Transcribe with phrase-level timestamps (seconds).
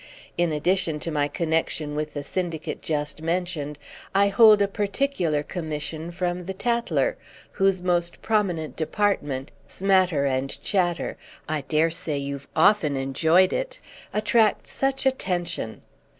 [0.35, 3.77] In addition to my connexion with the syndicate just mentioned
[4.15, 7.17] I hold a particular commission from The Tatler,
[7.51, 15.83] whose most prominent department, 'Smatter and Chatter'—I dare say you've often enjoyed it—attracts such attention.